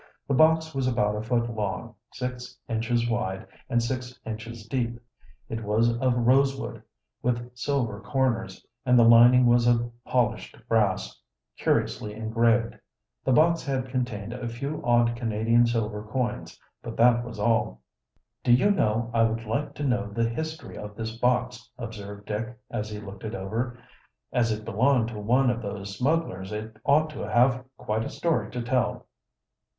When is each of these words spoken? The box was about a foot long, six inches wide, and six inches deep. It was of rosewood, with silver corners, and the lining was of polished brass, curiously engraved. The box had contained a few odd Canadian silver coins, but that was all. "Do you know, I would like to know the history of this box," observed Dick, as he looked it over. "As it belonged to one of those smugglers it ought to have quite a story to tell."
The 0.27 0.33
box 0.33 0.73
was 0.73 0.87
about 0.87 1.15
a 1.15 1.21
foot 1.21 1.47
long, 1.47 1.93
six 2.11 2.57
inches 2.67 3.07
wide, 3.07 3.45
and 3.69 3.83
six 3.83 4.19
inches 4.25 4.65
deep. 4.65 4.99
It 5.47 5.63
was 5.63 5.95
of 5.99 6.15
rosewood, 6.15 6.81
with 7.21 7.55
silver 7.55 8.01
corners, 8.01 8.65
and 8.83 8.97
the 8.97 9.03
lining 9.07 9.45
was 9.45 9.67
of 9.67 9.91
polished 10.03 10.57
brass, 10.67 11.21
curiously 11.55 12.15
engraved. 12.15 12.79
The 13.23 13.31
box 13.31 13.61
had 13.63 13.89
contained 13.89 14.33
a 14.33 14.49
few 14.49 14.81
odd 14.83 15.15
Canadian 15.15 15.67
silver 15.67 16.01
coins, 16.03 16.59
but 16.81 16.97
that 16.97 17.23
was 17.23 17.37
all. 17.39 17.83
"Do 18.43 18.51
you 18.51 18.71
know, 18.71 19.11
I 19.13 19.21
would 19.21 19.45
like 19.45 19.75
to 19.75 19.83
know 19.83 20.09
the 20.09 20.27
history 20.27 20.79
of 20.79 20.95
this 20.95 21.15
box," 21.15 21.69
observed 21.77 22.25
Dick, 22.25 22.57
as 22.71 22.89
he 22.89 22.99
looked 22.99 23.23
it 23.23 23.35
over. 23.35 23.77
"As 24.33 24.51
it 24.51 24.65
belonged 24.65 25.09
to 25.09 25.19
one 25.19 25.51
of 25.51 25.61
those 25.61 25.95
smugglers 25.95 26.51
it 26.51 26.75
ought 26.85 27.11
to 27.11 27.19
have 27.19 27.63
quite 27.77 28.03
a 28.03 28.09
story 28.09 28.49
to 28.49 28.63
tell." 28.63 29.05